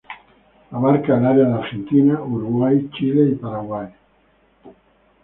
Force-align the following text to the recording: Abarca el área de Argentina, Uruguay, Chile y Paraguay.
Abarca 0.71 1.15
el 1.15 1.27
área 1.27 1.45
de 1.45 1.53
Argentina, 1.53 2.19
Uruguay, 2.23 2.89
Chile 2.91 3.33
y 3.33 3.35
Paraguay. 3.35 3.87